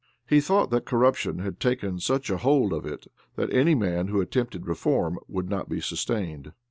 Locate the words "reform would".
4.65-5.47